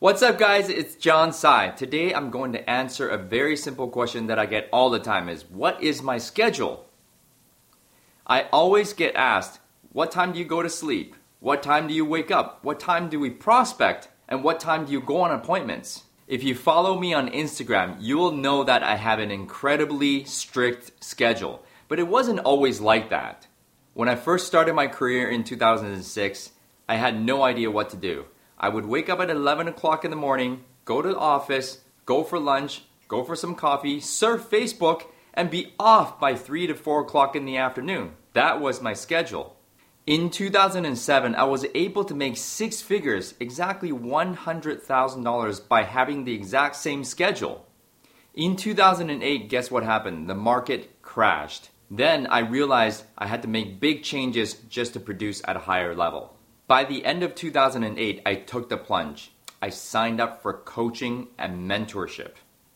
[0.00, 0.70] What's up guys?
[0.70, 1.72] It's John Sai.
[1.76, 5.28] Today I'm going to answer a very simple question that I get all the time
[5.28, 6.86] is what is my schedule?
[8.26, 9.60] I always get asked,
[9.92, 11.16] what time do you go to sleep?
[11.40, 12.64] What time do you wake up?
[12.64, 14.08] What time do we prospect?
[14.26, 16.04] And what time do you go on appointments?
[16.26, 21.04] If you follow me on Instagram, you will know that I have an incredibly strict
[21.04, 21.62] schedule.
[21.88, 23.48] But it wasn't always like that.
[23.92, 26.52] When I first started my career in 2006,
[26.88, 28.24] I had no idea what to do.
[28.62, 32.22] I would wake up at 11 o'clock in the morning, go to the office, go
[32.22, 37.00] for lunch, go for some coffee, surf Facebook, and be off by 3 to 4
[37.00, 38.12] o'clock in the afternoon.
[38.34, 39.56] That was my schedule.
[40.06, 46.76] In 2007, I was able to make six figures, exactly $100,000, by having the exact
[46.76, 47.66] same schedule.
[48.34, 50.28] In 2008, guess what happened?
[50.28, 51.70] The market crashed.
[51.90, 55.94] Then I realized I had to make big changes just to produce at a higher
[55.94, 56.36] level.
[56.70, 59.32] By the end of 2008, I took the plunge.
[59.60, 62.34] I signed up for coaching and mentorship.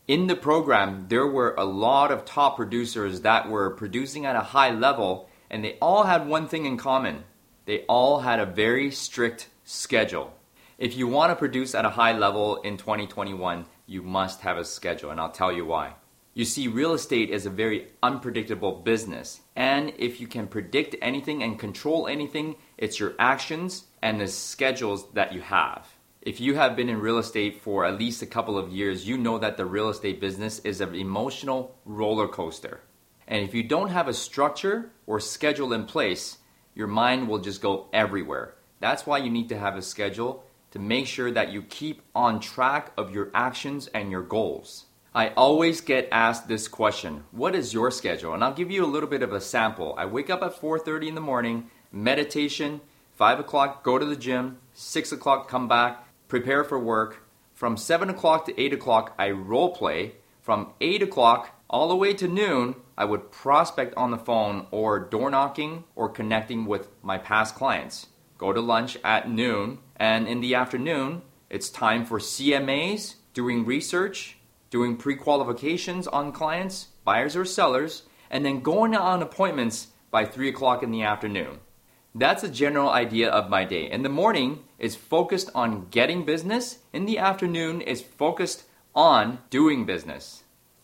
[0.08, 4.41] In the program, there were a lot of top producers that were producing at a
[4.41, 7.22] high level and they all had one thing in common
[7.66, 10.34] they all had a very strict schedule.
[10.76, 14.64] If you want to produce at a high level in 2021, you must have a
[14.64, 15.94] schedule, and I'll tell you why.
[16.36, 21.44] You see, real estate is a very unpredictable business, and if you can predict anything
[21.44, 25.86] and control anything, it's your actions and the schedules that you have.
[26.22, 29.16] If you have been in real estate for at least a couple of years, you
[29.16, 32.80] know that the real estate business is an emotional roller coaster.
[33.28, 36.38] And if you don't have a structure or schedule in place,
[36.74, 38.56] your mind will just go everywhere.
[38.80, 42.41] That's why you need to have a schedule to make sure that you keep on
[42.41, 44.86] track of your actions and your goals.
[45.16, 48.34] I always get asked this question, what is your schedule?
[48.34, 49.94] And I'll give you a little bit of a sample.
[49.96, 52.80] I wake up at 4.30 in the morning, meditation,
[53.14, 57.22] 5 o'clock, go to the gym, 6 o'clock, come back, prepare for work.
[57.54, 60.16] From 7 o'clock to 8 o'clock, I role play.
[60.42, 64.98] From 8 o'clock all the way to noon, I would prospect on the phone or
[64.98, 68.08] door knocking or connecting with my past clients.
[68.36, 74.38] Go to lunch at noon, and in the afternoon, it's time for CMAs, doing research,
[74.74, 80.48] doing pre qualifications on clients, buyers or sellers, and then going on appointments by 3
[80.48, 81.60] o'clock in the afternoon.
[82.12, 83.88] That's a general idea of my day.
[83.88, 88.64] In the morning is focused on getting business, in the afternoon is focused
[88.96, 90.42] on doing business.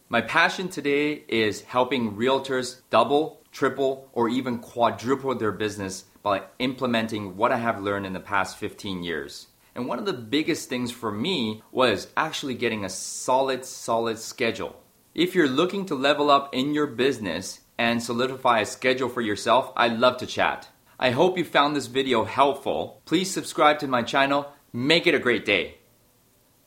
[0.09, 7.37] My passion today is helping realtors double, triple, or even quadruple their business by implementing
[7.37, 9.49] what I have learned in the past 15 years.
[9.81, 14.79] And one of the biggest things for me was actually getting a solid, solid schedule.
[15.15, 19.73] If you're looking to level up in your business and solidify a schedule for yourself,
[19.75, 20.69] I'd love to chat.
[20.99, 23.01] I hope you found this video helpful.
[23.07, 24.53] Please subscribe to my channel.
[24.71, 25.80] Make it a great day.